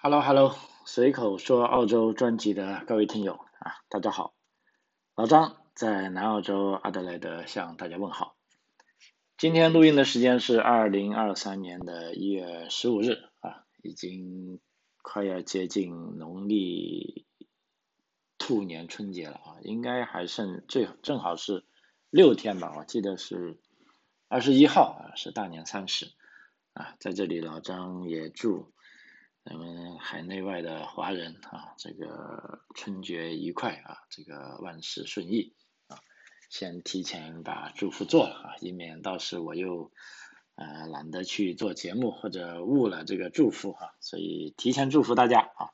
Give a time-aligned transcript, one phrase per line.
[0.00, 0.54] Hello Hello，
[0.84, 4.32] 随口说澳洲专辑的各位听友啊，大家好，
[5.16, 8.36] 老张在南澳洲阿德莱德向大家问好。
[9.36, 14.60] 今天录音的时间是二零二三年的一月十五日啊，已经
[15.02, 17.26] 快要接近农历
[18.38, 21.64] 兔年春节了啊，应该还剩最正好是
[22.08, 23.58] 六天吧，我记得是
[24.28, 26.12] 二十一号啊，是大年三十
[26.72, 28.72] 啊，在这里老张也祝。
[29.48, 35.54] 咱们海内外的华人啊，这个春节愉快啊，这个万事顺意
[35.86, 35.96] 啊，
[36.50, 39.90] 先提前把祝福做了啊，以免到时我又
[40.54, 45.72] 呃懒得去做节目或者误了这个祝福哈，所以提前祝福大家啊。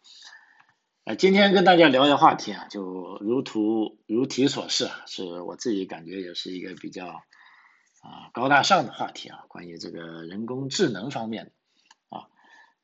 [1.02, 11.52] 呃，今天跟大家聊的话题啊，就如图如题所示啊，是我自己感觉也是一个比较啊高大上的话题啊，关于这个人工智能方面的。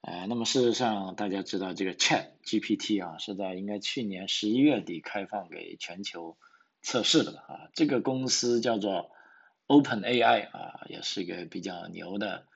[0.03, 6.39] 呃，那么事实上，大家知道这个 Chat GPT 啊，是在应该去年十一月底开放给全球
[6.81, 7.69] 测试的啊。
[7.75, 9.11] 这个公司叫做
[9.67, 12.47] Open AI 啊，也是一个比较牛的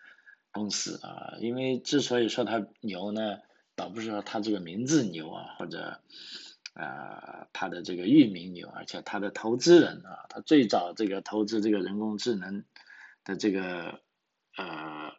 [0.52, 1.34] 公司啊。
[1.38, 3.40] 因为之所以说它牛呢，
[3.76, 6.00] 倒不是说它这个名字牛啊，或者
[6.72, 12.64] 啊它的这个域名牛，而且它的投资人啊，它最早这个投资这个人工智能
[13.22, 14.00] 的这个
[14.56, 15.12] 呃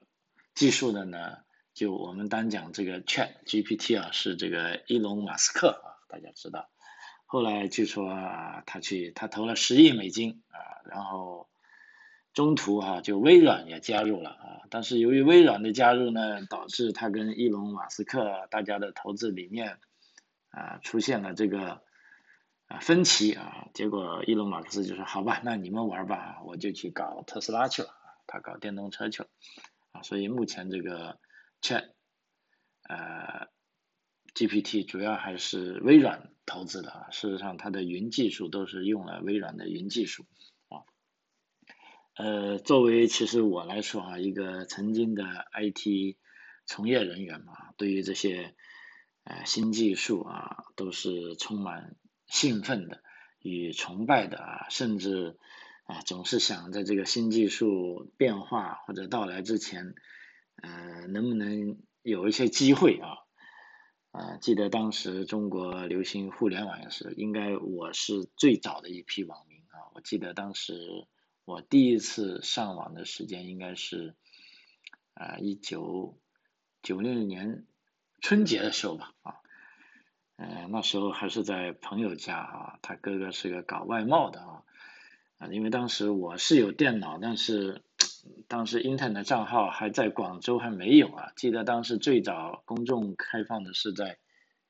[0.56, 1.38] 技术的呢。
[1.76, 6.70] 就我们单讲这个 Chat GPT 啊，是这个伊隆马斯克啊，大家知道。
[7.26, 10.58] 后来据说啊，他去他投了十亿美金啊，
[10.90, 11.50] 然后
[12.34, 14.62] 中途啊，就微软也加入了啊。
[14.70, 19.78] 但是由于微软的加入呢，导致他跟伊隆马斯克大家的投资理念
[20.52, 21.82] 啊出现了这个
[22.68, 23.68] 啊分歧啊。
[23.74, 27.90] 结果伊隆马斯就说：“好吧，那你们玩吧，我就去搞特斯拉去了。”
[28.28, 29.30] 他搞电动车去了
[29.92, 30.04] 啊。
[30.04, 31.20] 所以目前这个。
[31.66, 31.90] 且
[32.88, 33.48] 呃
[34.36, 37.08] ，GPT 主要还是微软投资的。
[37.12, 40.28] 事实上，它的云技术都是用了微软的云技术
[40.70, 40.86] 啊。
[42.18, 45.24] 呃，作为其实我来说啊，一个曾经的
[45.54, 46.18] IT
[46.68, 48.54] 从业人员嘛，对于这些
[49.24, 51.96] 呃新技术啊，都是充满
[52.28, 53.02] 兴奋的
[53.40, 55.40] 与崇拜的啊，甚至
[55.86, 59.96] 啊总是想在这个新技术变化或者到来之前。
[60.66, 63.20] 呃，能不能有一些机会啊？
[64.10, 69.94] 呃，记得当时中国流行互联网也是，应该我是最早的一批网民啊。
[69.94, 71.06] 我记得当时
[71.46, 74.16] 我第一次上网的时间应该是
[75.14, 76.18] 啊一九
[76.82, 77.68] 九六年
[78.22, 79.36] 春节的时候吧啊。
[80.38, 84.64] 呃，那时候还是在朋友家啊，他哥哥是个搞外贸的啊
[85.38, 87.84] 啊，因为当时我是有电脑，但是。
[88.48, 94.18] 当时 Internet 账号还在广州还没有啊，记得当时最早公众开放的是在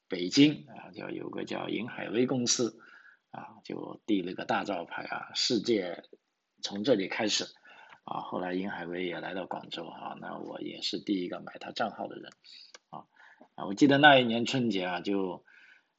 [0.07, 2.79] 北京啊，叫有个叫银海威公司
[3.31, 6.03] 啊，就递了个大招牌啊，世界
[6.61, 7.45] 从这里开始
[8.03, 12.31] 啊，后来银海威也来到广州啊，那我也是第一个买他账号的人
[12.89, 13.05] 啊
[13.55, 15.43] 啊，我记得那一年春节啊，就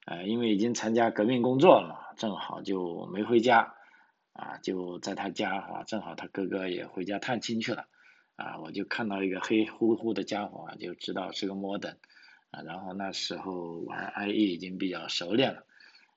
[0.07, 3.76] 呃因为已经参加革命工作了嘛，正好就没回家。
[4.37, 7.87] 啊，就在他家啊，正好他哥哥也回家探亲去了，
[8.37, 11.97] 啊，我就看到一个黑乎乎的家伙啊，就知道是个 modern，
[12.51, 15.65] 啊，然后那时候玩 IE 已经比较熟练了，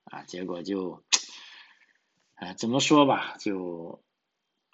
[0.04, 1.02] 啊，结果就，
[2.34, 4.02] 哎，怎么说吧，就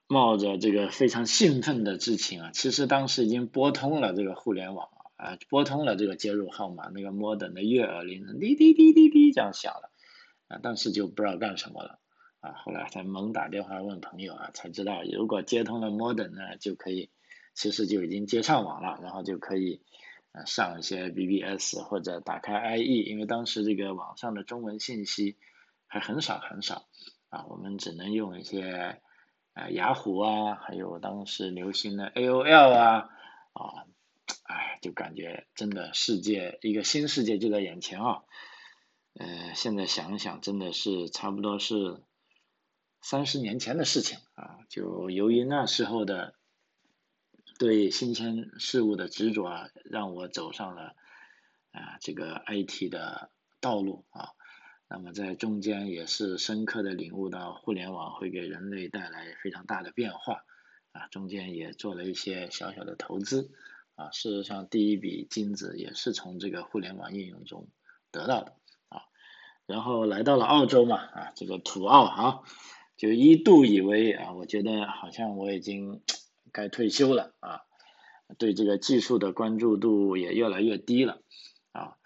[0.09, 9.93] 冒着这个非常兴奋的之情啊，其实当时已经拨通了这个互联网啊，拨通了这个接入号码，那个 modern 的悦耳铃声滴滴滴滴滴这样响了，
[10.49, 12.01] 啊，但是就不知道干什么了。
[12.41, 17.11] 啊，后来才猛打电话问朋友啊，才知道如果接通了 Modern 呢，就可以，
[17.55, 19.81] 其实就已经接上网了，然后就可以
[20.33, 25.37] 呃上一些 BBS 或者打开 IE，因为当时这个网上的中文信息
[25.87, 26.87] 还很少很少
[27.31, 29.01] 啊，我们只能用一些
[29.55, 33.09] 呃雅虎啊，还有当时流行的 AOL 啊
[33.55, 33.87] 啊，
[34.45, 38.23] 哎，就感觉真的世界一个新世界就在眼前啊，
[39.15, 42.03] 呃，现在想想，真的是差不多是。
[43.03, 46.35] 三十年前的事情啊，就由于那时候的
[47.59, 50.97] 对新鲜事物的执着，让我走上了
[51.71, 54.31] 啊这个 IT 的道路啊。
[54.89, 60.45] 那么在中间也是深刻的领悟到互联网会给人类带来非常大的变化
[60.93, 61.07] 啊。
[61.09, 63.51] 中间也做了一些小小的投资
[63.95, 64.11] 啊。
[64.11, 67.69] 事实上，第一笔金子也是从这个互联网应用中
[68.11, 68.53] 得到的
[68.89, 69.03] 啊。
[69.67, 72.43] 然后来到了澳洲嘛啊，这个土澳啊。
[72.97, 76.03] 就一度以为啊，我觉得好像我已经
[76.53, 77.63] 该退休了啊，
[78.39, 81.23] 对这个技术的关注度也越来越低了
[81.73, 81.99] 啊。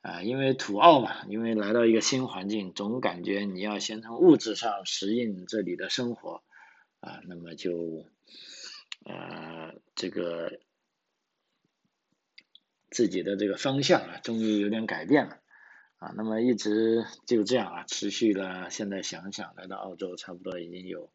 [0.00, 6.42] 啊，因为土澳嘛，因为来到一个新环境，总感觉你要先从物质上适应这里的生活
[7.00, 8.06] 啊，那么就
[9.04, 10.60] 呃这个
[12.90, 15.40] 自己的这个方向啊，终于有点改变了
[15.98, 21.10] 啊，那么一直就这样啊，持续了，现在想想来到澳洲差不多已经有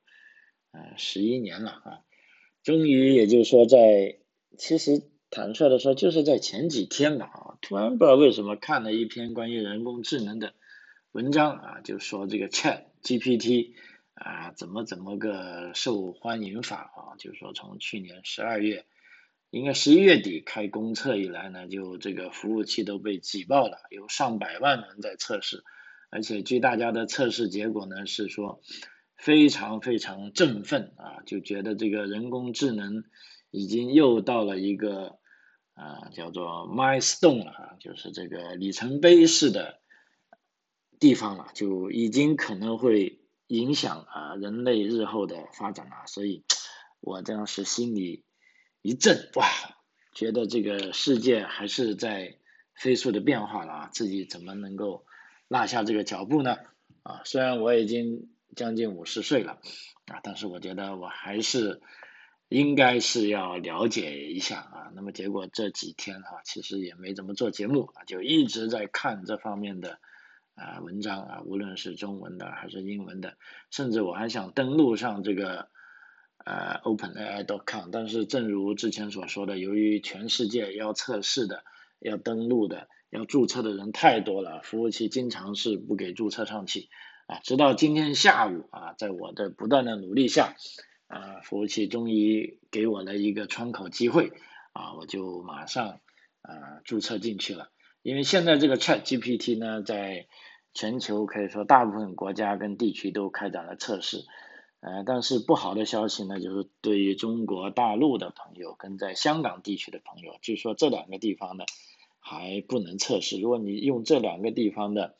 [0.72, 2.00] 呃十一年了啊，
[2.64, 4.20] 终于也就是说在
[4.58, 5.10] 其实。
[5.36, 10.54] 坦率的说，就是在前几天吧，啊，突然不知道为什么看了一篇关于人工智能的
[11.12, 13.72] 文章啊，就说这个 Chat GPT
[14.14, 18.86] 啊，怎么怎么个受欢迎法啊，就是说从去年十二月，
[19.54, 25.64] 应该十一月底开公测以来呢，就这个服务器都被挤爆了，有上百万人在测试，
[26.10, 28.62] 而且据大家的测试结果呢，是说
[29.16, 33.04] 非常非常振奋啊，就觉得这个人工智能
[33.52, 35.20] 已经又到了一个。
[35.76, 39.80] 啊，叫做 milestone 了啊，就是这个里程碑式的
[41.00, 46.44] 地方了，就已经可能会影响啊人类日后的发展了，所以
[47.00, 48.24] 我这样是心里
[48.84, 49.48] 一震，哇，
[50.14, 52.38] 觉得这个世界还是在
[52.76, 55.06] 飞速的变化了啊，自己怎么能够
[55.48, 56.58] 落下这个脚步呢？
[57.02, 59.54] 啊，虽然我已经将近五十岁了
[60.06, 61.82] 啊，但是我觉得我还是。
[62.50, 69.98] 应该是要了解一下啊，那么结果这几天哈，其实也没怎么做节目啊，就一直在看这方面的
[70.54, 73.38] 啊文章啊，无论是中文的还是英文的，
[73.72, 75.70] 甚至我还想登录上这个
[76.46, 81.64] 呃 OpenAI.com，但是正如之前所说的，由于全世界要测试的、
[82.00, 86.90] 要登录的、要注册的人太多了，服务器经常是不给注册上去
[87.28, 90.56] 啊，直到今天下午啊，在我的不断的努力下。
[91.08, 94.32] 啊，服务器终于给我了一个窗口机会，
[94.72, 96.00] 啊，我就马上
[96.42, 97.70] 啊注册进去了。
[98.02, 100.26] 因为现在这个 Chat GPT 呢，在
[100.74, 104.26] 全球可以说大部分国家跟地区都开展了测试，
[104.84, 111.64] 呃，但是不好的消息呢，就是对于中国大陆的朋友跟在香港地区的朋友，据说这两个地方呢
[112.20, 113.40] 还不能测试。
[113.40, 115.16] 如果你用这两个地方的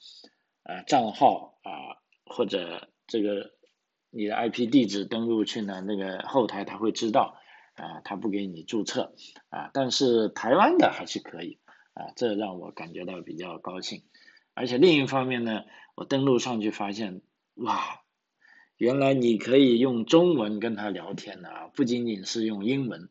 [0.64, 3.52] 啊账号啊或者这个。
[4.16, 7.36] 你的 IP 地址登录去呢，那个后台他会知道，
[7.74, 9.16] 啊，他不给你注册，
[9.50, 11.58] 啊，但是台湾的还是可以，
[11.96, 14.04] 啊，这让我感觉到比较高兴。
[14.54, 15.64] 而且另一方面呢，
[15.96, 17.24] 我登录上去发现，
[17.56, 18.03] 哇，
[18.78, 23.10] 原来你可以用中文跟他聊天呢，不仅仅是用英文。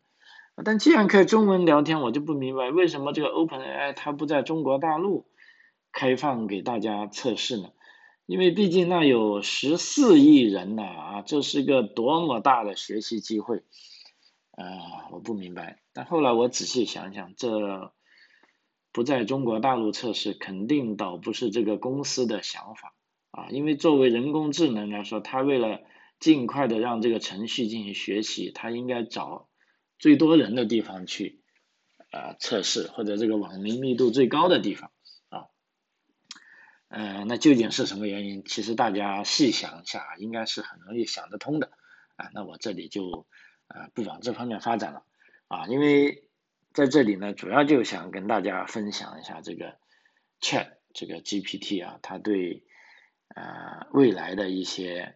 [0.65, 5.27] 但既然可以中文聊天，我就不明白为什么这个 OpenAI 它不在中国大陆
[5.93, 7.71] 开放给大家测试呢？
[8.27, 13.63] 因为毕竟那有十四亿人呢啊，这是个多么大的学习机会
[14.53, 15.11] 啊！
[15.11, 17.93] 我不明白，但后来我仔细想想，这
[18.93, 22.95] 不在中国大陆测试，肯定倒不是这个公司的想法
[23.33, 23.49] 啊。
[23.51, 25.83] 因为作为人工智能来说，它为了
[26.21, 29.49] 尽快的让这个程序进行学习，它应该找
[29.99, 31.41] 最多人的地方去
[32.13, 34.93] 啊测试，或者这个网民密度最高的地方
[35.29, 35.47] 啊。
[36.89, 38.45] 呃，那究竟是什么原因？
[38.45, 41.73] 其实大家细想一下，应该是很容易想得通的
[42.17, 42.31] 啊。
[42.35, 43.27] 那我这里就
[43.67, 45.03] 啊不往这方面发展了
[45.49, 46.29] 啊，因为
[46.73, 49.77] 在这里呢，主要就想跟大家分享一下这个
[50.41, 52.63] Chat 这个 GPT 啊，它对
[53.35, 55.15] 呃未来的一些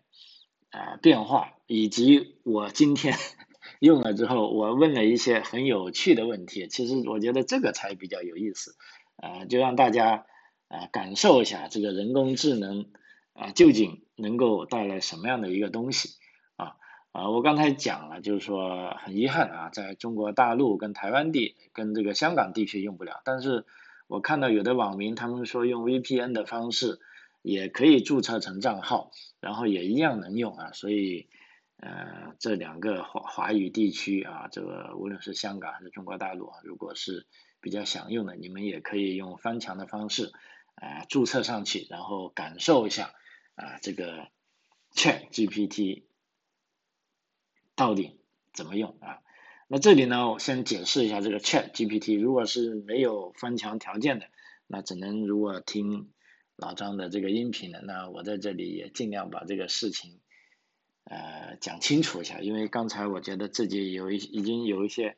[0.71, 3.15] 啊变化，以及我今天
[3.81, 6.69] 用了之后，我问了一些很有趣的问题。
[6.69, 8.77] 其实我觉得这个才比较有意思
[9.17, 10.27] 啊，就让大家。
[10.69, 12.87] 啊，感受一下这个人工智能
[13.35, 16.17] 啊，究竟能够带来什么样的一个东西
[16.57, 16.75] 啊？
[17.13, 23.65] 啊，我刚才讲了，就是说很遗憾啊，在中国大陆跟台湾地跟这个香港地区用不了，但是
[24.09, 26.99] 我看到有的网民他们说用 VPN 的方式
[27.47, 31.29] 也可以注册成账号，然后也一样能用啊，所以
[31.77, 37.27] 呃，这两个华华语地区啊，这个无论是香港还是中国大陆啊，如果是
[37.61, 40.33] 比较想用的，你们也可以用翻墙的方式。
[40.79, 43.15] 啊，注册上去，然后感受一下
[43.55, 44.29] 啊，这个
[44.95, 46.03] Chat GPT
[47.75, 48.21] 到底
[48.53, 49.21] 怎么用啊？
[49.69, 52.21] 那这里呢，我先解释一下这个 Chat GPT。
[52.21, 54.27] 如果是没有翻墙条件的，
[54.67, 56.11] 那只能如果听
[56.57, 60.21] 老张的这个音频的，那我在这里也尽量把这个事情
[61.05, 65.17] 呃讲清楚一下，因为刚才我觉得自己有一已经有一些。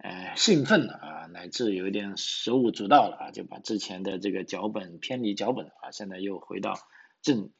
[0.00, 6.78] 呃，兴奋了啊，乃至有一点手舞足蹈了啊，就把之前的这个脚本偏离脚本啊，现在又回到
[7.20, 7.50] 正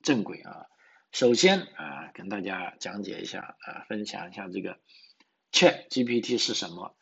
[0.00, 0.66] 正轨啊。
[1.10, 4.78] 首先啊，跟大家讲解一下啊，分享一下这个
[5.50, 6.96] Chat GPT 是什么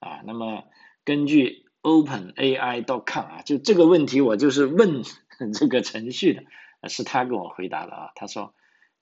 [0.00, 0.22] 啊。
[0.26, 0.64] 那么
[1.04, 5.04] 根据 openai.com 啊，就这个问题我就是问
[5.54, 8.10] 这个程序的，是他给我回答的啊。
[8.16, 8.54] 他说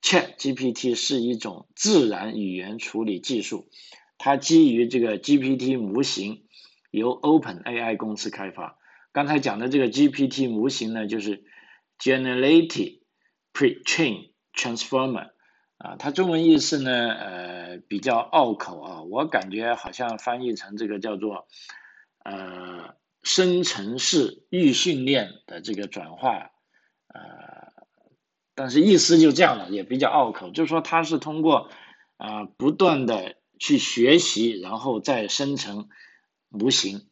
[0.03, 3.71] ，ChatGPT 是一种自然语言处理技术，
[4.19, 6.45] 它基于这个 GPT 模型，
[6.91, 8.77] 由 OpenAI 公司开发。
[9.13, 11.45] 刚才讲的这个 GPT 模型呢，就是
[11.99, 13.01] Generative
[13.55, 15.31] Pre-trained Transformer
[15.79, 21.47] 啊，它中文意思呢，呃，比较拗口啊，我感觉好像翻译成这个叫做
[22.25, 26.51] 呃生成式预训练的这个转化，
[27.07, 27.73] 呃，
[28.57, 31.71] 但是意思就这样了，也比较拗口，就是说它是通过
[32.17, 35.89] 啊不断的去学习，然后再生成
[36.49, 37.07] 模型。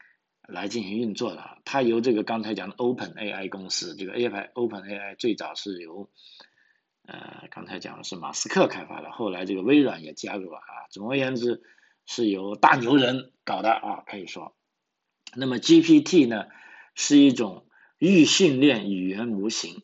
[0.48, 6.10] 来进行运作的，它由这个刚才讲的 Open AI 公司，这个 AI Open AI 最早是由
[7.06, 10.90] 呃刚才讲的是马斯克开发的，后来这个微软也加入了啊。
[10.90, 11.62] 总而言之，
[12.06, 14.54] 是由大牛人搞的啊，可以说。
[15.34, 16.46] 那么 GPT 呢，
[16.94, 17.64] 是一种
[17.98, 19.82] 预训练语言模型，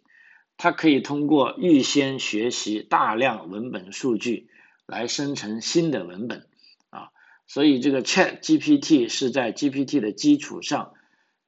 [0.57, 4.49] 它可以通过预先学习大量文本数据
[4.87, 6.47] 来生成新的文本
[6.91, 7.11] 啊。
[7.47, 10.93] 所以这个 Chat GPT 是在 GPT 的基础上，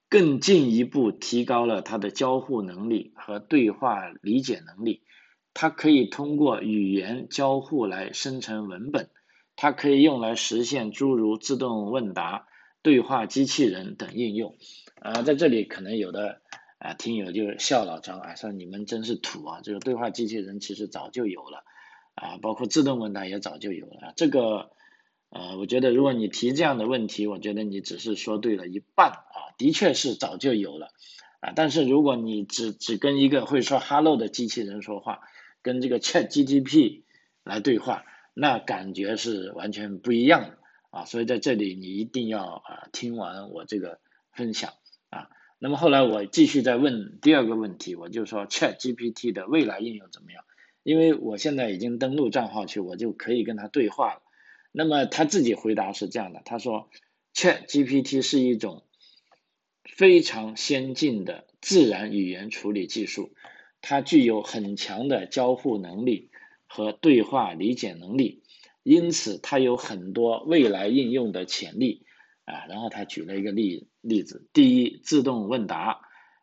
[0.08, 5.02] 更进一步提高了它的交互能力和对话理解能力。
[5.52, 9.10] 它可以通过语言交互来生成文本，
[9.56, 12.46] 它可以用来实现诸如自动问答、
[12.82, 14.56] 对话机器人等应用。
[15.00, 16.40] 啊，在这里可能有的
[16.78, 19.60] 啊听友就笑老张啊，说你们真是土啊！
[19.62, 21.64] 这个对话机器人其实早就有了
[22.14, 24.70] 啊，包括自动问答也早就有了这个。
[25.32, 30.88] 呃，我觉得如果你提这样的问题，我觉得你只是说对了一半啊，的确是早就有了
[31.38, 31.52] 啊。
[31.54, 35.20] 但是如果你只只跟一个会说 “hello” 的机器人说话，
[35.62, 37.02] 跟这个 Chat GPT
[37.44, 40.58] 来对话，那感觉是完全不一样的
[40.90, 41.04] 啊。
[41.04, 44.00] 所以在这里你一定要啊听完我这个
[44.32, 44.74] 分享
[45.08, 45.28] 啊。
[45.58, 50.44] 那么后来我继续再问第二个问题，我就说 Chat GPT 的未来应用怎么样？
[50.82, 54.22] 因为我现在已经登录账号去，我就可以跟他对话了。
[54.72, 56.88] 那么他自己回答是这样的，他说
[57.34, 58.84] ，Chat GPT 是一种
[59.84, 63.34] 非常先进的自然语言处理技术，
[63.82, 66.30] 它具有很强的交互能力
[66.66, 68.39] 和对话理解能力，
[68.82, 72.06] 因此它有很多未来应用的潜力
[72.44, 72.66] 啊。
[72.68, 76.00] 然后他举了一个例例子，第一，自动问答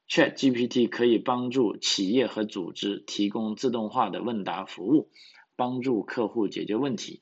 [0.08, 5.10] ，Chat GPT 可以帮助企业和组织提供自动化的问答服务，
[5.56, 7.22] 帮助客户解决问题。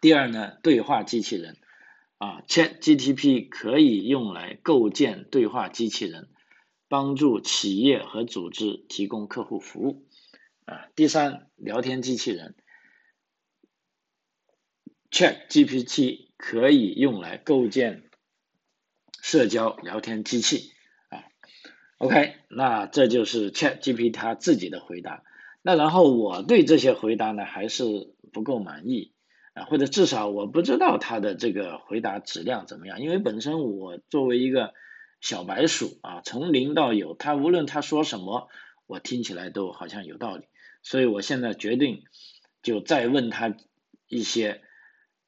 [0.00, 1.58] 第二呢，对话机器人
[2.16, 6.30] 啊，ChatGTP 可以用来构建对话机器人，
[6.88, 10.06] 帮助企业和组织提供客户服务
[10.64, 10.88] 啊。
[10.96, 12.54] 第三，聊天机器人
[15.10, 18.04] ，Chat GPT 可以用来构建
[19.20, 20.72] 社交聊天机器
[21.08, 21.24] 啊。
[21.98, 25.22] OK，那这就是 Chat GPT 它自己的回答。
[25.62, 27.84] 那然后我对这些回答呢，还是
[28.32, 29.12] 不够满意。
[29.52, 34.74] 啊，或者至少我不知道他的这个回答质量怎么样，因为本身我作为一个
[35.20, 38.48] 小白鼠啊，从零到有，他无论他说什么，
[38.86, 40.44] 我听起来都好像有道理，
[40.84, 42.04] 所以我现在决定
[42.62, 43.56] 就再问他
[44.06, 44.62] 一些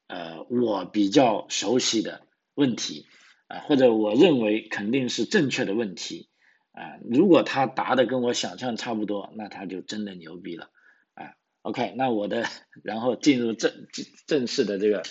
[0.07, 3.07] 呃我比较熟悉的问题
[3.47, 6.29] 啊，或者我认为肯定是正确的问题
[6.71, 10.71] 啊，如果他答的跟我想象差不多，那他就真的牛逼了。
[11.13, 12.45] 啊 OK，那我的
[12.83, 15.03] 然后进入正正正式的这个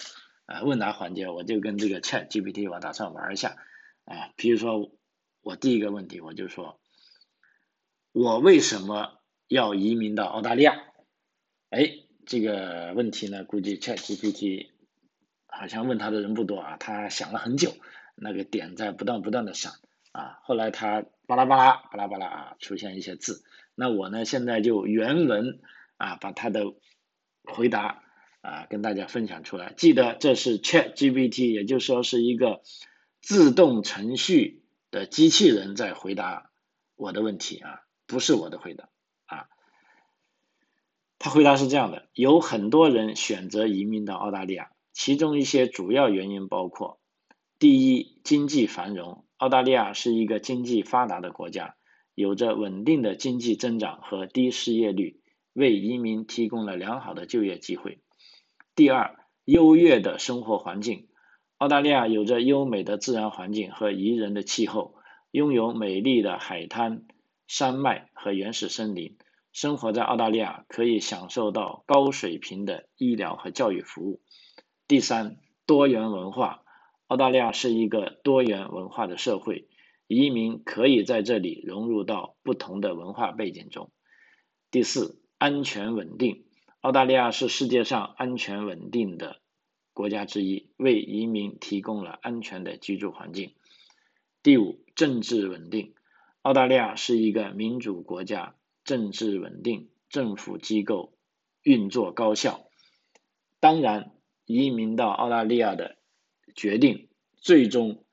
[0.46, 3.56] 啊问答环节，我就跟这个 Chat GPT 我打算玩一下
[4.04, 4.92] 啊，比如说
[5.40, 6.80] 我第一个问题我就说，
[8.12, 10.82] 我为什么要移民到澳大利亚？
[11.70, 11.90] 哎，
[12.26, 14.71] 这个问题呢，估计 Chat GPT
[15.52, 17.74] 好像问他的人不多啊，他想了很久，
[18.16, 19.74] 那个点在不断不断的闪
[20.10, 23.44] 啊，后来他巴拉巴拉巴拉巴拉啊出现一些字，
[23.74, 25.60] 那我呢现在就原文。
[25.98, 26.64] 啊，把他的
[27.44, 28.02] 回答
[28.40, 29.72] 啊跟大家分享出来。
[29.76, 32.62] 记得这是 Chat GPT，也就是说是一个
[33.20, 36.50] 自动程序的机器人在回答
[36.96, 38.88] 我的问题啊，不是我的回答
[39.26, 39.46] 啊。
[41.20, 47.00] 他回答是这样的：有很多人选择移民到澳大利亚，其中一些主要原因包括：
[47.58, 51.76] 第一，经济繁荣，澳大利亚是一个经济发达的国家，
[52.14, 55.20] 有着稳定的经济增长和低失业率。
[55.54, 57.98] 为移民提供了良好的就业机会。
[58.74, 61.08] 第二，优越的生活环境。
[61.58, 64.94] 澳大利亚有着优美的自然环境和宜人的气候，
[65.30, 67.04] 拥有美丽的海滩、
[67.46, 69.18] 山脉和原始森林。
[69.52, 74.22] 生活在澳大利亚可以享受到高水平的医疗和教育服务。
[74.92, 76.64] 第三，多元文化。
[77.06, 79.66] 澳大利亚是一个多元文化的社会，
[80.06, 83.90] 移民可以在这里融入到不同的文化背景中。
[84.70, 86.44] 第四，安全稳定，
[86.82, 89.40] 澳大利亚是世界上安全稳定的
[89.94, 93.54] 国家之一，为移民提供了安全的居住环境。
[94.42, 95.94] 第五，政治稳定，
[96.42, 101.14] 澳大利亚是一个民主国家，政治稳定，政府机构
[101.62, 102.66] 运作高效。
[103.58, 104.11] 当然，
[104.52, 105.96] 移民到澳大利亚的
[106.54, 108.04] 决定最终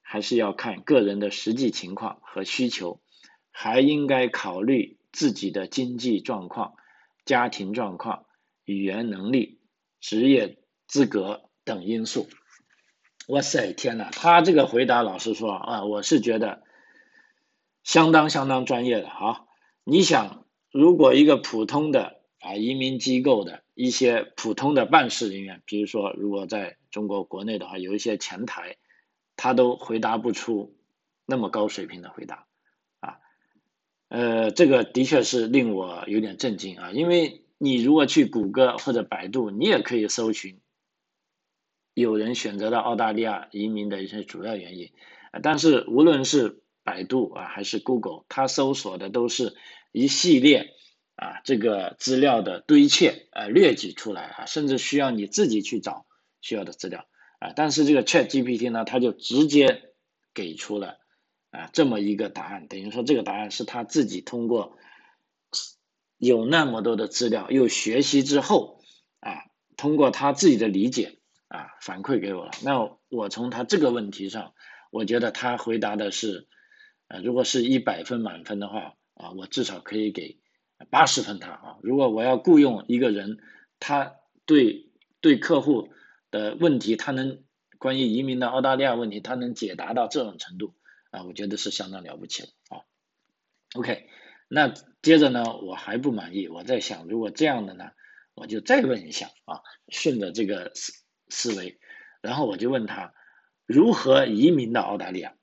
[0.00, 3.00] 还是要看个人的实际情况和需求，
[3.50, 6.74] 还应该考虑自己的经济状况、
[7.24, 8.26] 家庭状况、
[8.64, 9.60] 语言能力、
[10.00, 12.28] 职业资格等因素。
[13.26, 16.62] 哇塞，天呐，他这个回答，老实说啊，我是觉得
[17.82, 19.46] 相当相当专业的哈。
[19.84, 28.76] 你想，如果一个普通的啊移民机构的一些普通的办事人员，比如说如果在中国国内的话，有一些前台，
[29.36, 30.74] 他都回答不出
[31.26, 32.46] 那么高水平的回答，
[33.00, 33.18] 啊，
[34.08, 40.60] 呃，这个的确是令我有点震惊啊，因为你如果去谷歌或者百度，你也可以搜寻
[41.92, 44.90] 有人选择到澳大利亚移民的一些主要原因，
[45.42, 49.56] 但是无论是百度啊还是 Google，它搜索的都是
[49.92, 50.74] 一系列
[51.18, 56.06] 啊这个资料的堆砌啊列举出来啊，甚至需要你自己去找。
[56.40, 57.04] 需要的资料
[57.40, 59.90] 啊，但是这个 Chat GPT 呢，它就直接
[60.34, 60.98] 给出了
[61.50, 64.78] 啊这么一个答案，等于说这个答案是他自己通过
[66.16, 68.80] 有那么多的资料又学习之后
[69.18, 69.46] 啊，
[69.76, 72.52] 通过他自己的理解啊反馈给我了。
[72.62, 74.54] 那我从他这个问题上，
[74.92, 76.46] 我觉得他回答的是，
[77.08, 80.38] 呃，如果是一百分满分的话啊，我至少可以给
[80.90, 81.76] 八十分他啊。
[81.82, 83.38] 如果我要雇佣一个人，
[83.80, 84.16] 他
[84.46, 85.90] 对对客户。
[86.30, 87.42] 的问题，他能
[87.78, 90.74] 关于移民的澳大利亚问题，他能解答到这种程度
[91.10, 92.84] 啊，我觉得是相当了不起了啊。
[93.72, 94.10] OK，
[94.46, 97.92] 那接着呢，我还不满意，我在想，如果这样的呢，
[98.34, 100.92] 我就再问一下啊，顺着这个思
[101.30, 101.80] 思维，
[102.20, 103.14] 然后我就问他
[103.64, 105.34] 如何移民到澳大利亚？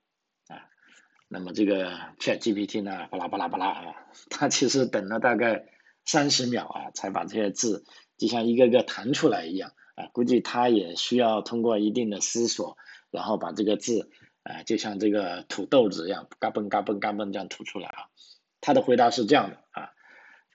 [1.28, 3.96] 那么这个 Chat GPT 呢，巴拉巴拉巴拉啊，
[4.30, 5.66] 他其实等了大概
[6.06, 7.84] 三十秒啊，才把这些字
[8.18, 9.72] 就像一个个弹出来一样。
[9.96, 12.78] 啊，估计他也需要通过一定的思索，
[13.12, 14.12] 然后把这个字，
[14.44, 18.12] 啊，就像这个土豆子一样，嘎嘣嘎嘣嘎嘣这样吐出来啊。
[18.60, 19.92] 他的回答是这样的啊，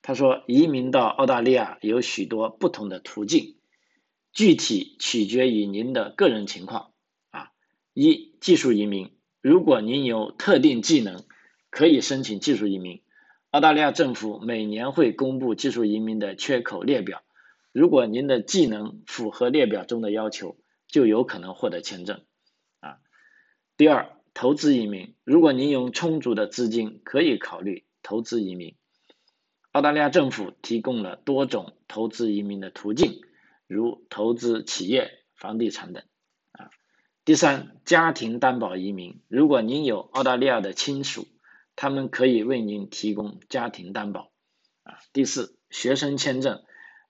[0.02, 3.56] 他说移民到澳大利亚有许多不同的途径，
[4.30, 6.92] 具体取决于您的个人情况
[7.30, 7.50] 啊。
[7.94, 11.24] 一、技术移民，如果您有特定技能，
[11.70, 13.00] 可以申请技术移民。
[13.50, 17.22] 澳大利亚政府每年会公布技术移民的缺口列表。
[17.72, 20.57] 如果您的技能符合列表中的要求，
[20.88, 22.20] 就有可能获得签证。
[22.81, 22.98] 啊，
[23.76, 28.76] 第二，投资移民，如果您有充足的资金，可以考虑投资移民。
[29.72, 33.20] 澳大利亚政府提供了多种投资移民的途径，
[33.66, 36.03] 如投资企业、房地产等。
[37.31, 41.29] 第三，家庭担保移民，如果您有澳大利亚的亲属，
[41.77, 44.33] 他们可以为您提供家庭担保。
[44.83, 46.64] 啊，第四，学生签证。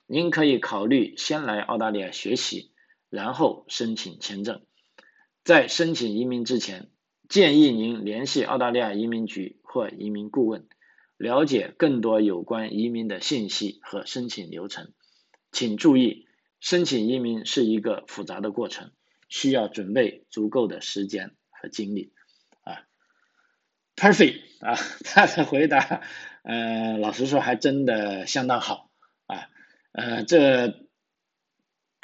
[0.07, 2.71] 您可以考虑先来澳大利亚学习，
[3.09, 4.61] 然后申请签证。
[5.43, 6.91] 在申请移民之前，
[7.27, 10.69] 建议您联系澳大利亚移民局或移民顾问，
[11.17, 14.93] 了解更多有关移民的信息和申请流程。
[15.51, 16.27] 请注意，
[16.61, 18.91] 申请移民是一个复杂的过程，
[19.31, 22.13] 需要准备足够的时间和精力。
[22.63, 22.85] 啊
[23.97, 26.03] ，perfect 啊， 他的回答，
[26.43, 28.91] 呃，老实说还真的相当好
[29.27, 29.49] 啊。
[29.93, 30.87] 呃，这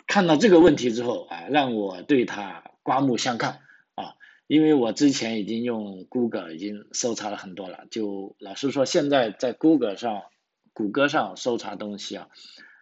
[0.07, 3.61] 看到这个问题之后啊，让我对他刮目相看
[3.95, 4.15] 啊，
[4.47, 10.23] 因为我之前已经用 Google 已经搜查了很多了，就老实说，现在在 Google 上、
[10.73, 12.29] 谷歌上搜查东西啊，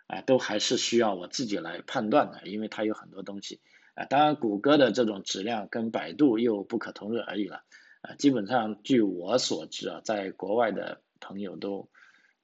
[0.06, 3.60] 啊，都还是需要我自己来判断的，因为它有很多东西
[3.94, 7.64] 啊，当然谷歌的这种质量跟百度又不可同日而语了
[8.02, 11.88] 啊，基本上据我所知啊，在国外的朋友都。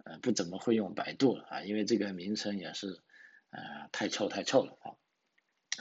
[0.02, 3.02] 呃，不怎么会用百度了啊，因为这个名称也是，
[3.50, 3.60] 呃，
[3.92, 4.96] 太臭太臭了啊，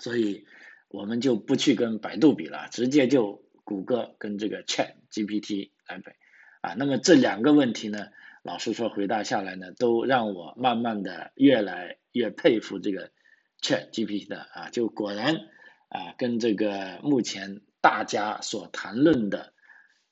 [0.02, 0.46] 所以
[0.90, 6.12] 我们就不去跟百度比了，直接就谷歌跟这个 Chat GPT 来比
[6.60, 6.74] 啊。
[6.74, 8.10] 那么这两个问题呢，
[8.44, 13.12] 老实说回答下来呢，都让我慢慢的越来越佩服这个
[13.62, 15.48] Chat GPT 的啊，就果然
[15.90, 19.54] 啊，跟这个目前大家所谈论的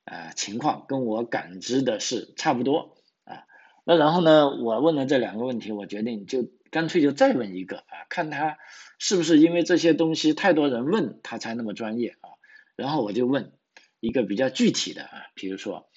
[0.04, 3.46] 啊情况，跟我感知的是差不多啊。
[3.86, 4.50] 那然后呢？
[4.50, 8.58] 我问了这两个问题，我决定就干脆就再问一个啊，看他
[9.00, 12.30] 是不是因为这些东西太多人问他才那么专业啊。
[12.76, 13.54] 然后我就问
[14.00, 15.90] 一个比较具体的啊，比如说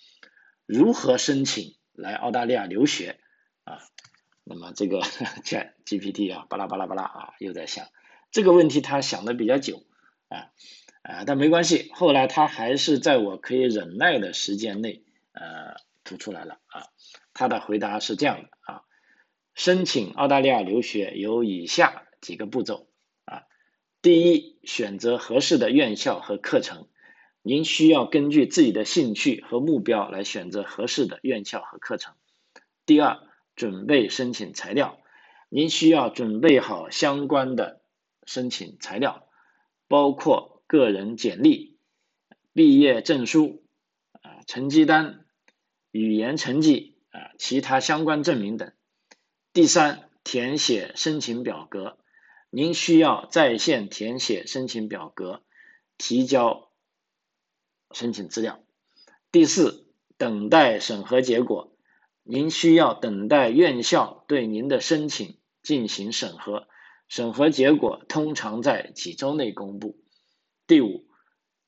[0.67, 3.19] 如何申请来澳大利亚留学
[3.65, 3.79] 啊？
[4.45, 5.01] 那么这个
[5.45, 7.87] Chat GPT 啊，巴拉巴拉巴拉啊，又在想
[8.31, 9.83] 这个问题，他想的比较久
[10.29, 10.53] 啊
[11.03, 16.87] 啊，但没关系，后来他还是在我可以忍耐的时间内呃吐出来了啊。
[17.35, 18.83] 他的回答是这样的啊。
[19.55, 22.87] 申请澳大利亚留学有以下几个步骤
[23.25, 23.43] 啊，
[24.01, 26.87] 第一，选择合适的院校和课程，
[27.43, 32.15] 您需要根据自己的兴趣和目标来选择合适的院校和课程。
[32.87, 33.19] 第二，
[33.57, 34.99] 准备申请材料，
[35.49, 37.80] 您需要准备好相关的
[38.31, 39.27] 申请材料，
[39.89, 41.81] 包括个人简历、
[42.53, 43.65] 毕业证书、
[44.13, 45.27] 啊成绩单、
[45.91, 48.73] 语言成绩啊其他相关证明等。
[49.53, 51.99] 第三，填写申请表格，
[52.51, 55.43] 您需要在线填写申请表格，
[55.99, 56.71] 提交
[57.91, 58.63] 申请资料。
[59.33, 61.77] 第四，等待审核结果，
[62.23, 66.69] 您需要等待院校对您的申请进行审核，
[67.11, 69.99] 审核结果通常在几周内公布。
[70.69, 71.09] 第五，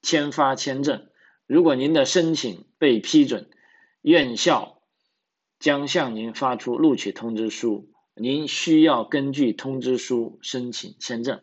[0.00, 1.11] 签发签证，
[1.46, 3.50] 如果您的申请被批准，
[4.00, 4.78] 院校。
[5.59, 11.40] 将向您发出录取通知书，您需要根据通知书申请签证。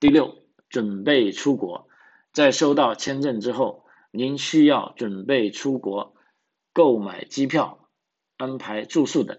[0.00, 1.86] 第六，准备出国，
[2.32, 6.16] 在收到签证之后，您需要准备出国，
[6.72, 7.88] 购买机票、
[8.36, 9.38] 安排住宿等。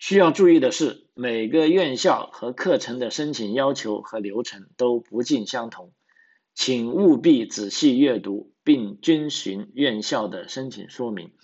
[0.00, 5.92] 需要注意的是，每个院校和课程的申请要求和流程都不尽相同，
[6.54, 11.34] 请务必仔细阅读并遵循院校的申请说明。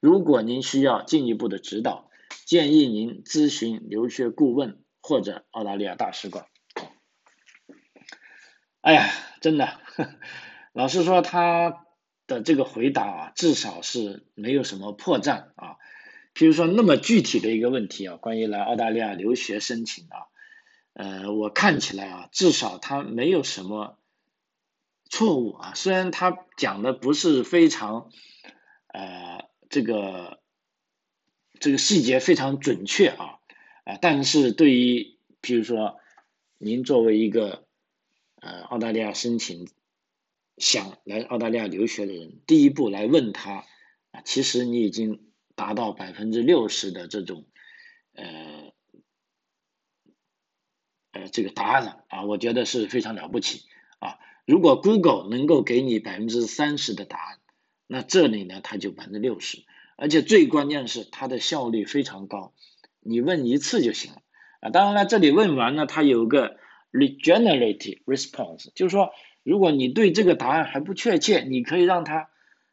[0.00, 2.10] 如果您需要进一步的指导，
[2.44, 6.46] 建议您咨询留学顾问或者澳大利亚大使馆。
[8.80, 9.78] 哎呀，真的，
[10.74, 11.86] 老实说，他
[12.26, 15.76] 的这个回答啊，至少是没有什么破绽啊。
[16.34, 20.26] 譬如说那么具体的一个问题啊，关于来澳大利亚留学申请啊，
[20.92, 23.98] 呃，我看起来啊，至少他没有什么
[25.08, 25.74] 错误啊。
[25.74, 28.10] 虽然他讲的不是非常，
[28.88, 29.50] 呃。
[29.72, 30.38] 这个
[31.58, 33.38] 这个细节非常准确啊
[33.84, 33.96] 啊！
[34.02, 35.98] 但是对于比如说
[36.58, 37.64] 您作为一个
[38.42, 39.66] 呃澳大利亚申请
[40.58, 43.64] 想来澳大利亚留学的人，第一步来问他
[44.10, 47.44] 啊，其实你已经达到百分之六十的这种
[48.14, 48.72] 呃
[51.12, 53.62] 呃这个答案了啊，我觉得是非常了不起
[53.98, 54.18] 啊！
[54.46, 57.38] 如果 Google 能够给你百分之三十的答案。
[57.88, 59.64] 那这里呢，它就百分之六十，
[59.96, 62.54] 而且最关键是它的效率非常高，
[63.00, 64.22] 你问一次就行了
[64.60, 64.70] 啊。
[64.70, 66.56] 当然了，这里问完了，它有个
[66.90, 69.10] regenerative response，就是说，
[69.42, 72.30] 如果你对这个答案还不确切，你可以让它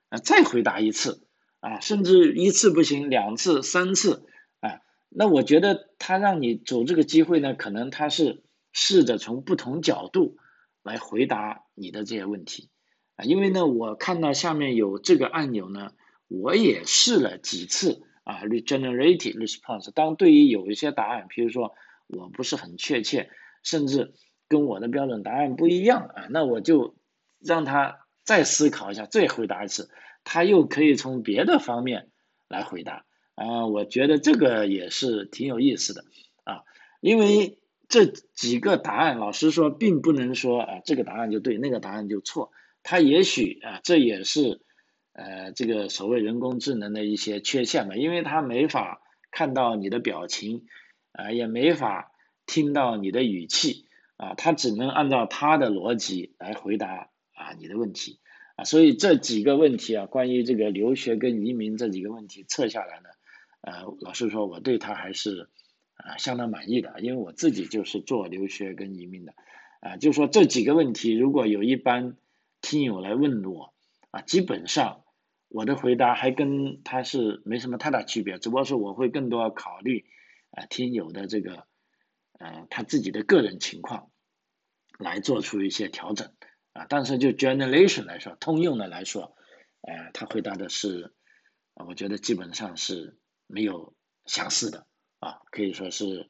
[0.08, 1.28] 啊再回答一次
[1.60, 4.26] 啊，甚至一次不行，两次、三次
[4.60, 4.82] 啊。
[5.10, 10.38] 那我觉得他让你走这个机会呢，可能他是试着从不同角度
[10.84, 12.69] 来回答你的这些问题。
[13.15, 15.91] 啊因为呢，我看到下面有这个按钮呢，
[16.28, 19.91] 我也试了几次啊，regenerative response。
[19.91, 21.74] 当对于有一些答案，比如说
[22.08, 23.30] 我不是很确切，
[23.62, 24.13] 甚至
[24.48, 26.95] 跟我的标准答案不一样啊，那我就
[27.39, 29.89] 让他再思考一下，再回答一次，
[30.23, 32.10] 他又可以从别的方面
[32.47, 33.05] 来回答
[33.36, 33.65] 啊。
[33.67, 36.03] 我觉得这个也是挺有意思的
[36.43, 36.63] 啊，
[37.01, 42.51] 因为这几个答案，老实说，并不能说啊，这个答案就对，那个答案就错。
[42.84, 44.62] 它也许啊，这也是
[45.13, 49.01] 呃这个所谓人工智能的一些缺陷嘛，因为它没法
[49.32, 50.65] 看到你的表情
[51.12, 52.12] 啊，也没法
[52.45, 53.86] 听到你的语气
[54.17, 58.19] 啊，它只能按照它的逻辑来回答啊你的问题
[58.60, 63.10] 啊，所以这几个问题啊，关于这个留学跟移民这几个问题测下来呢，
[63.62, 65.50] 呃，老实说，我对它还是
[65.95, 69.34] 啊相当满意的，因为我自己就是做留学跟移民的。
[69.80, 72.17] 啊，就说这几个问题，如果有一般
[72.60, 73.74] 听友来问我
[74.12, 75.04] 啊，基本上
[75.48, 80.04] 我的回答还跟他是没什么太大区别，只不过是我会更多考虑
[80.52, 81.65] 啊听友的这个
[82.39, 84.10] 呃他自己的个人情况
[84.98, 86.34] 来做出一些调整
[86.88, 89.36] 但是就 generation 来说，通用的来说，
[89.82, 91.13] 呃他回答的是，
[91.74, 93.94] 我觉得基本上是没有
[94.26, 94.86] 相似的
[95.20, 96.30] 啊，可以说是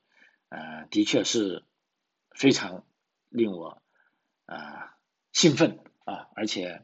[0.50, 1.64] 呃的确是
[2.32, 2.86] 非常
[3.30, 3.82] 令我
[4.46, 4.96] 啊
[5.34, 5.80] 兴奋。
[6.10, 6.82] 啊，而且，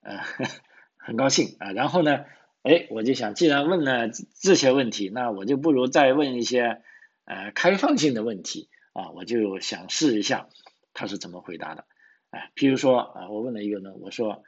[0.00, 0.16] 呃，
[0.96, 1.72] 很高兴啊。
[1.72, 2.24] 然后呢，
[2.62, 4.08] 哎，我就想，既然问了
[4.40, 6.80] 这些问题，那我就不如再问一些
[7.26, 10.48] 呃开放性的问题啊，我就想试一下
[10.94, 11.84] 他是怎么回答的。
[12.34, 14.42] 啊，譬如说啊，我问了一个呢，我说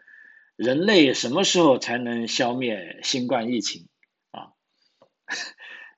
[0.56, 3.86] 人类什么时候才能消灭新冠疫情
[4.32, 4.54] 啊？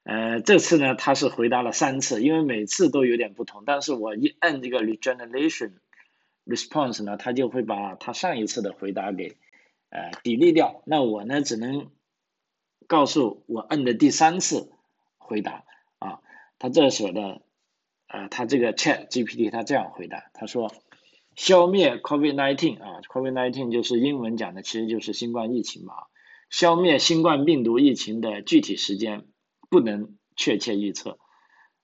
[0.02, 5.72] 呃，这次呢他是回答了三次，因为每次都有点不同，但是我一按这个 regeneration
[6.44, 9.38] response 呢，他就会把他上一次的回答给
[9.88, 11.90] 呃抵例掉，那我呢只能
[12.86, 14.70] 告诉我按的第三次
[15.16, 15.64] 回答
[16.00, 16.20] 啊，
[16.58, 17.40] 他这时候的
[18.08, 20.70] 呃他这个 Chat GPT 他这样回答，他说。
[21.38, 25.94] 消灭 COVID-19 啊，COVID-19 就是英文讲的，其实就是新冠疫情嘛。
[26.50, 29.24] 消灭新冠病毒疫情的具体时间
[29.70, 31.20] 不能确切预测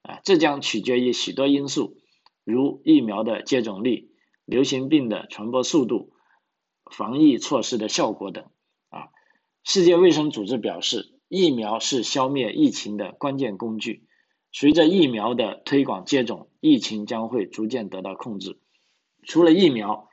[0.02, 1.98] 啊，这将取决于许多因素，
[2.42, 4.10] 如疫苗的接种率、
[4.44, 6.14] 流行病的传播速度、
[6.90, 8.46] 防疫措施的效果等
[8.88, 9.10] 啊。
[9.62, 14.02] 世界卫生组织表示，疫苗是消灭疫情的关键工具。
[14.50, 18.58] 随着疫苗的推广接种，疫情将会逐渐得到控制。
[19.26, 20.08] 除了疫苗，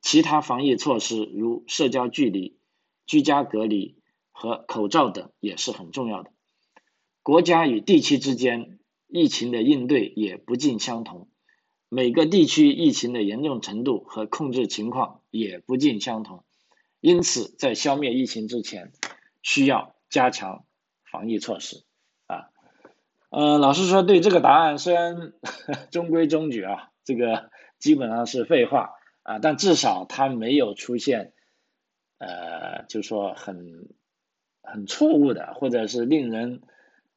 [0.00, 2.58] 其他防疫措施如社交距离、
[3.06, 3.96] 居家隔离
[4.32, 6.30] 和口罩等也是很重要的。
[7.22, 11.28] 国家与地区之间疫情的应对也不尽相同，
[11.88, 16.44] 每个地区疫情的严重程度和控制情况也不尽相同。
[17.00, 18.92] 因此，在消灭疫情之前，
[19.42, 20.64] 需要加强
[21.10, 21.84] 防疫措施。
[22.26, 22.50] 啊，
[23.30, 25.32] 呃，老实说，对这个答案虽然
[25.90, 27.50] 中规中矩啊，这个。
[27.84, 28.94] 基本上是废话
[29.24, 31.34] 啊，但至少它没有出现，
[32.16, 33.90] 呃，就说很
[34.62, 36.62] 很错误的，或者是令人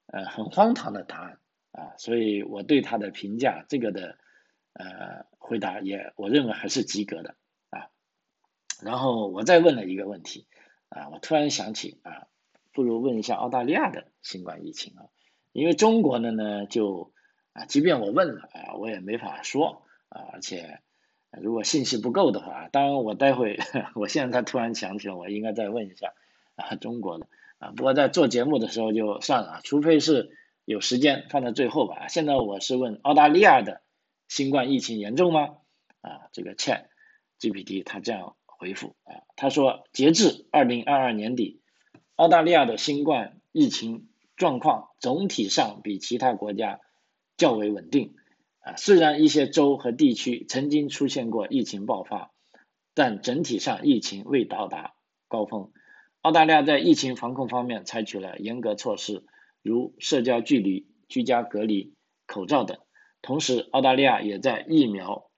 [0.08, 1.40] 呃很荒唐的答案
[1.72, 4.18] 啊，所以我对他的评价，这个的
[4.74, 7.36] 呃回答也我认为还是及格的
[7.70, 7.88] 啊。
[8.84, 10.48] 然后我再问了一个问题
[10.90, 12.28] 啊，我突然想起啊，
[12.74, 15.08] 不如问一下澳大利亚的新冠疫情啊，
[15.54, 17.14] 因为中国的呢就
[17.54, 19.87] 啊，即便我问了啊，我也没法说。
[20.18, 20.80] 啊，而且
[21.32, 23.60] 如果信息不够的话，当然我待会，
[23.94, 26.14] 我现在突然想起来，我应该再问一下
[26.56, 27.28] 啊，中国的
[27.60, 30.32] 啊，不过在做节目的时候就算了，除非是
[30.66, 32.08] 有时间放在最后吧。
[32.08, 33.82] 现在我是问澳大利亚的
[34.28, 35.58] 新冠疫情严重吗？
[36.02, 36.86] 啊，这个 Chat
[37.40, 41.62] GPT 他这样回复啊，他说截至二零二二年底，
[42.16, 46.80] 澳大利亚的新冠疫情状况总体上比其他国家
[47.38, 48.16] 较为稳定。
[48.68, 52.32] 啊，虽然一些州和地区曾经出现过疫情爆发，
[52.94, 54.94] 但整体上疫情未到达
[55.30, 55.72] 高峰。
[56.20, 59.24] 澳大利亚在疫情防控方面采取了严格措施，
[59.62, 61.94] 如社交距离、居家隔离、
[62.26, 62.78] 口罩等。
[63.22, 65.30] 同时，澳大利亚也在疫苗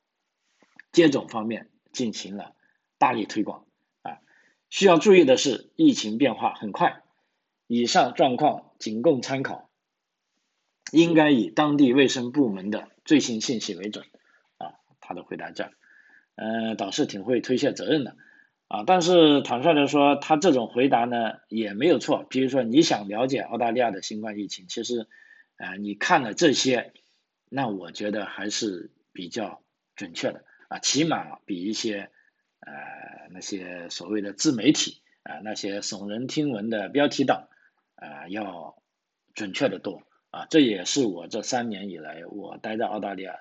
[0.92, 2.56] 接种方面进行了
[2.98, 3.68] 大力推广。
[4.02, 4.18] 啊，
[4.72, 7.04] 需要注意的是，疫情变化很快，
[7.68, 9.70] 以上状况仅供参考，
[10.92, 12.90] 应该以当地卫生部门的。
[13.10, 14.06] 最新信息为准，
[14.60, 15.74] 啊，他的回答这样，
[16.36, 18.16] 嗯，倒是挺会推卸责任的，
[18.68, 22.24] 啊，但是坦率的说，他这种回答呢也没有错。
[22.30, 25.08] 比如说你想了解澳大利亚的新冠疫情，其实，
[25.58, 26.94] 啊，你看了这些，
[27.50, 29.64] 那我觉得还是比较
[29.96, 32.12] 准确的，啊，起码比一些，
[32.60, 32.72] 呃，
[33.32, 37.48] 那些所谓的自媒体，啊，那些耸人听闻的标题党，
[37.96, 38.78] 啊，要
[39.34, 40.04] 准确的多。
[40.32, 43.40] 啊，这也是我这三年以来我待在澳大利亚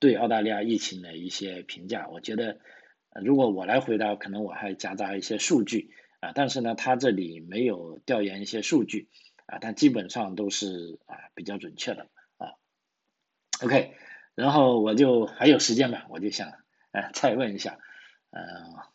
[0.00, 2.08] 对澳大利亚疫情的一些评价。
[2.08, 2.58] 我觉得，
[3.24, 9.10] 如果我来回答，可能我还夹杂一些数据啊，但是呢，他这里没有调研一些数据
[9.46, 12.54] 啊，但基本上都是啊比较准确的啊。
[13.62, 13.94] OK，
[14.34, 16.52] 然后我就还有时间吧，我就想
[16.90, 17.78] 哎再问一下，
[18.30, 18.42] 嗯，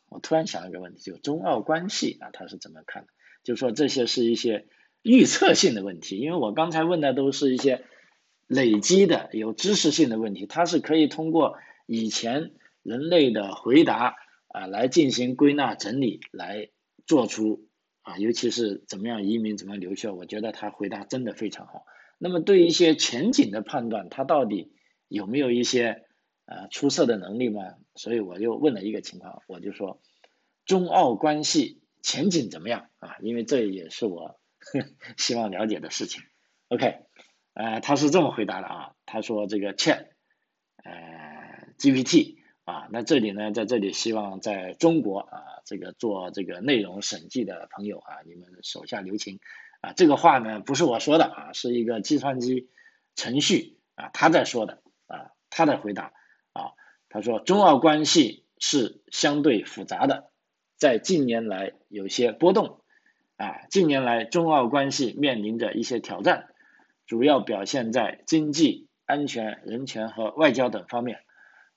[0.09, 3.09] 我突然想一个问题，就中澳关系啊，他是怎么看的？
[3.43, 4.67] 就说这些是一些。
[5.01, 7.85] 预测性的问题，因为我刚才问的都是一些
[8.45, 12.51] 累积的有知识性的问题，它是可以通过以前
[12.83, 14.15] 人类的回答
[14.49, 16.69] 啊来进行归纳整理，来
[17.05, 17.67] 做出
[18.01, 21.85] 啊，尤其是怎么样移民，怎么留学，我觉得他回答真的非常好。
[22.17, 24.73] 那么对一些前景的判断，他到底
[25.07, 26.03] 有没有一些
[26.45, 27.61] 呃出色的能力吗？
[27.95, 30.01] 所以我就问了一个情况，我就说
[30.65, 33.17] 中澳关系前景怎么样啊？
[33.21, 34.36] 因为这也是我。
[35.17, 36.23] 希望了解的事情
[36.67, 37.05] ，OK，
[37.53, 40.07] 呃，他是这么回答的啊，他说这个 Chat，
[40.83, 49.39] 呃，GPT 啊，那这里呢，在这里希望在中国啊，这个做这个内容审计的朋友啊，你们手下留情
[49.81, 52.69] 啊，这个话呢不是我说的啊，是一个计算机
[53.15, 56.13] 程序啊他在说的啊，他的回答
[56.53, 56.73] 啊，
[57.09, 60.31] 他说中澳关系是相对复杂的，
[60.77, 62.83] 在近年来有些波动。
[63.37, 66.47] 啊，近年来中澳关系面临着一些挑战，
[67.05, 71.19] 主要表现在经济、安全、人权和外交等方面。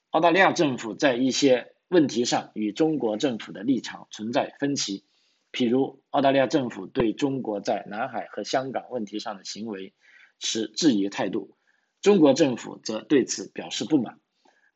[0.09, 5.05] 澳大利亚政府在一些问题上与中国政府的立场存在分歧，
[5.53, 9.93] 譬如澳大利亚政府对中国在南海和香港问题上的行为
[10.39, 11.57] 持质疑态度，
[12.01, 14.19] 中国政府则对此表示不满。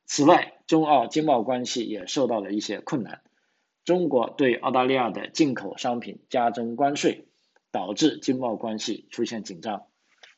[0.05, 3.23] 此外，中澳经贸关系也受到了一些困难。
[3.85, 7.27] 中国对澳大利亚的进口商品加征关税，
[7.71, 9.85] 导致经贸关系出现紧张。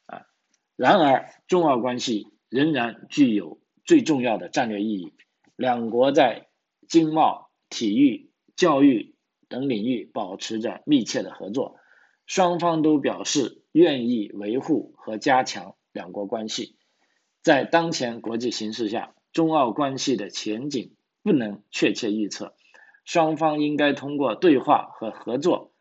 [0.06, 0.28] 啊，
[0.76, 5.14] 然而中澳关系仍然具有最重要的战略意义。
[5.56, 6.50] 两国在
[6.90, 9.16] 经贸、体育、教育
[9.48, 11.78] 等领域保持着密切的合作，
[12.26, 16.76] 双方都表示愿意维护和加强两国关系。
[17.42, 22.57] 在当前国际形势下，中澳关系的前景不能确切预测。
[23.08, 25.72] 双方应该通过对话和合作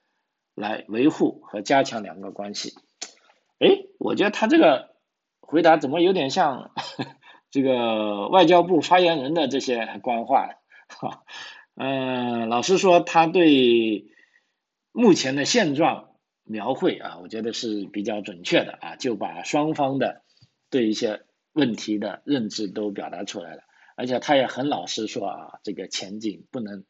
[0.55, 2.75] 来维护和加强两个关系。
[3.59, 4.95] 哎，我觉得他这个
[5.41, 6.71] 回答怎么有点像
[7.51, 10.51] 这个外交部发言人的这些官话？
[10.87, 11.25] 哈，
[11.75, 14.07] 嗯，老实说，他对
[14.93, 16.11] 目前的现状
[16.45, 20.23] 描绘啊，我觉得是比较准确的啊，就把双方的
[20.71, 23.63] 对一些问题的认知都表达出来了，
[23.97, 26.85] 而且他也很老实说啊，这个前景不能。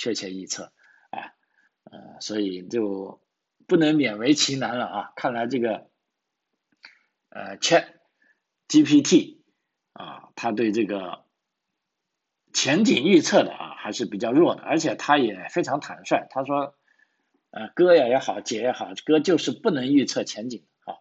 [0.00, 0.72] 确切预测
[1.10, 1.36] 啊，
[1.84, 3.20] 呃，所以就
[3.66, 5.12] 不能勉为其难了啊。
[5.14, 5.90] 看来这个
[7.28, 7.84] 呃，Chat
[8.66, 9.42] GPT
[9.92, 11.26] 啊，他对这个
[12.54, 16.74] 前景预测的啊还是比较弱的，而且他也非常坦率，他说，
[17.50, 20.96] 呃，哥呀也好，姐也好，哥就是不能预测前景啊。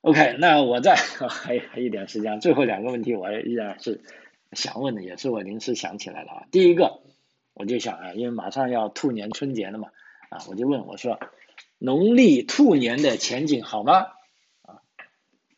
[0.00, 0.96] OK，那我再
[1.28, 4.00] 还有一点时间，最后两个问题我依然是。
[4.54, 7.02] 想问的也是我临时想起来了啊，第一个
[7.52, 9.88] 我就想啊，因为马上要兔年春节了嘛，
[10.30, 11.20] 啊，我就问我说，
[11.78, 14.06] 农历兔年的前景好吗？
[14.62, 14.82] 啊，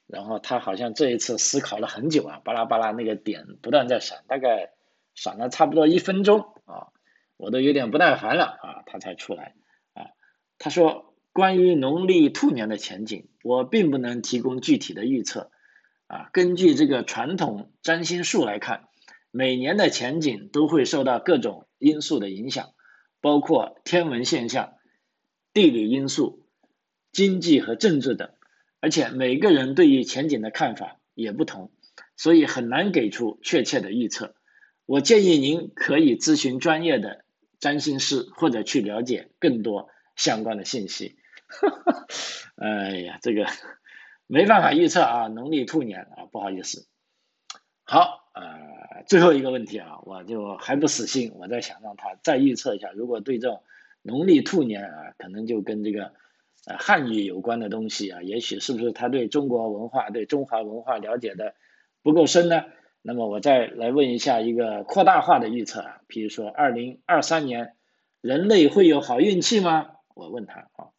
[0.06, 4.72] 然后他好像这一次思考了很久啊，巴拉巴拉那个点不断在闪，大概
[5.14, 6.88] 闪了差不多一分钟啊，
[7.36, 9.54] 我都有点不耐烦了啊，他才出来
[9.94, 10.10] 啊，
[10.58, 15.50] 他说关于农历兔年的前景，我并不能提供具体的预测。
[16.06, 18.88] 啊，根据这个传统占星术来看，
[19.32, 22.74] 每年的前景都会受到各种因素的影响，
[23.20, 24.74] 包括天文现象、
[25.52, 26.46] 地理因素、
[27.10, 28.30] 经济和政治等，
[28.80, 31.72] 而且每个人对于前景的看法也不同，
[32.16, 34.36] 所以很难给出确切的预测。
[34.84, 37.24] 我建议您可以咨询专业的
[37.58, 41.16] 占星师，或者去了解更多相关的信息。
[42.54, 43.46] 哎呀，这个。
[44.26, 46.86] 没办法预测啊，农历兔年啊，不好意思。
[47.84, 53.62] 好，呃，最后一个问题啊，我就还不死心，我在想让他再预测一下，如果对这种
[54.02, 56.12] 农历兔年啊，可能就跟这个
[56.66, 61.54] 呃汉语有关的东西啊，也许是不是他对中国文化、对中华文化了解的
[62.02, 62.64] 不够深呢？
[63.02, 67.76] 那么我再来问一下一个扩大化的预测啊，比如说二零二三年
[68.20, 69.92] 人类会有好运气吗？
[70.16, 70.95] 我问他啊。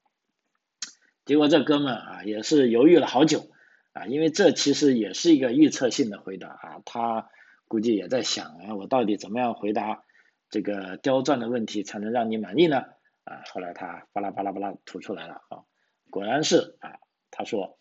[1.27, 3.51] 结果这哥们啊也是犹豫了好久
[3.91, 7.29] 啊，因为这其实也是一个预测性的回答啊，他
[7.67, 10.05] 估计也在想啊，我到底怎么样回答
[10.49, 12.85] 这个刁钻的问题才能让你满意呢？
[13.25, 15.67] 啊，后来他巴拉巴拉巴拉吐出来了啊，
[16.09, 16.95] 果然是啊，
[17.29, 17.77] 他说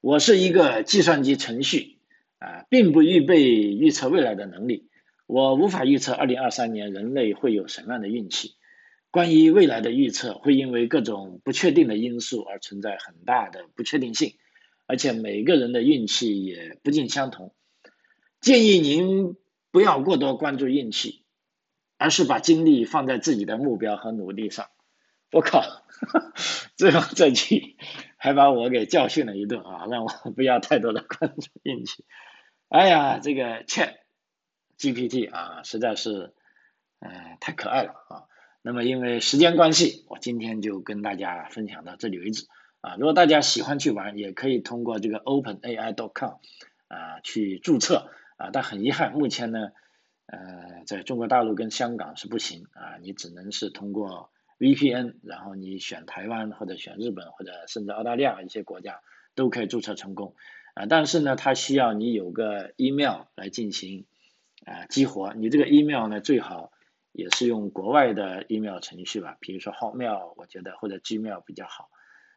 [0.00, 1.98] 我是一个计算机程序
[2.38, 4.88] 啊，并不预备预测未来的能力，
[5.26, 8.54] 我无法预测二零二三年人类会有什么样的运气。
[9.14, 14.34] 关于未来的预测会因为各种不确定的因素而存在很大的不确定性，
[14.86, 17.54] 而且每个人的运气也不尽相同。
[18.40, 19.36] 建议您
[19.70, 21.24] 不要过多关注运气，
[21.96, 24.66] 而是把精力放在自己的目标和努力上。
[25.30, 25.62] 我靠，
[26.74, 27.76] 最后这句
[28.16, 32.04] 还把我给教训了一顿啊，让我不要太多的关注运气。
[32.68, 33.94] 哎呀，这个 Chat
[34.76, 36.34] GPT 啊，实在是，
[36.98, 38.26] 嗯，太可爱了啊。
[38.66, 42.46] 那么因为时间关系，我今天就跟大家分享到这里为止
[42.80, 42.96] 啊。
[42.98, 46.36] 如果大家喜欢去玩，也可以通过这个 OpenAI.com
[46.88, 48.48] 啊去注册啊。
[48.54, 49.72] 但很遗憾，目前呢，
[50.24, 59.02] 呃，在中国大陆跟香港是不行啊，你只能是通过 VPN，然后你选台湾或者选日本或者甚至澳大利亚一些国家
[59.34, 60.34] 都可以注册成功
[60.72, 60.86] 啊。
[60.86, 64.06] 但是呢，它需要你有个 email 来进行
[64.64, 66.72] 啊激活，你这个 email 呢最好。
[67.14, 71.88] 也是用国外的 email 程序吧，比如说 Hotmail，我觉得或者 Gmail 比较好。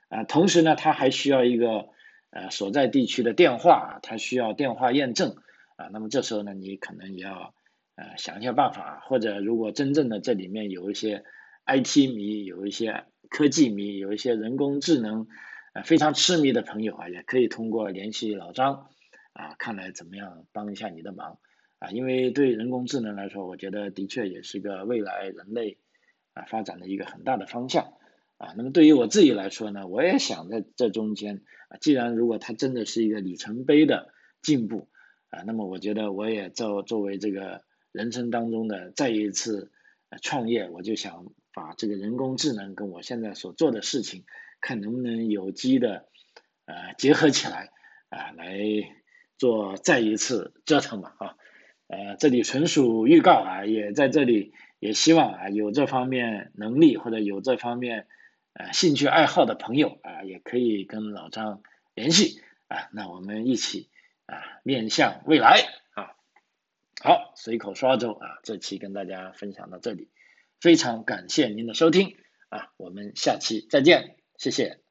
[0.08, 1.90] 啊，同时呢，它还需要一个
[2.30, 5.36] 呃所在地区的电话，它需要电话验证。
[5.78, 7.56] 啊，那么这时候呢，你可能也要
[7.96, 11.26] 呃想一下办法，或者如果真正的这里面有一些
[11.66, 15.28] IT 迷，有一些科技迷，有一些人工智能
[15.74, 18.90] 呃非常痴迷的朋友啊，也可以通过联系老张
[19.34, 21.40] 啊，看来怎么样帮一下你的忙
[21.80, 25.78] 啊，因为对人工智能来说，我觉得的确也是个未来人类
[26.34, 27.94] 啊发展的一个很大的方向
[28.38, 28.54] 啊。
[28.58, 34.12] 那么对于我自己来说呢，我也想在这中间啊，既然如果它真的是一个里程碑的
[34.42, 34.90] 进步
[35.30, 39.72] 啊，那么我觉得我也作作为这个人生当中的再一次
[40.22, 44.26] 创业，我就想把这个人工智能跟我现在所做的事情，
[44.62, 46.08] 看能不能有机的
[46.66, 47.72] 呃结合起来
[48.10, 48.58] 啊，来
[49.38, 51.36] 做再一次折腾吧啊。
[51.88, 58.08] 呃，这里纯属预告啊，也在这里也希望啊，有这方面能力或者有这方面
[58.54, 61.62] 呃兴趣爱好的朋友啊，也可以跟老张
[61.96, 63.90] 联系啊，那我们一起
[64.26, 65.62] 啊面向未来
[65.94, 66.12] 啊。
[67.02, 70.10] 好，随口说周啊，这期跟大家分享到这里，
[70.60, 72.18] 非常感谢您的收听
[72.50, 74.87] 啊，我们下期再见，谢谢。